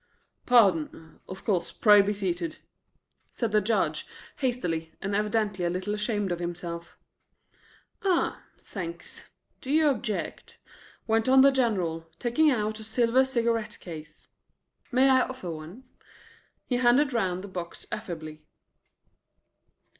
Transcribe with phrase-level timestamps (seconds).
[0.47, 1.19] "Pardon.
[1.29, 2.57] Of course; pray be seated,"
[3.31, 6.97] said the Judge, hastily, and evidently a little ashamed of himself.
[8.01, 8.41] "Ah!
[8.57, 9.29] thanks.
[9.61, 10.57] Do you object?"
[11.05, 14.27] went on the General, taking out a silver cigarette case.
[14.91, 15.83] "May I offer one?"
[16.65, 18.41] He handed round the box affably.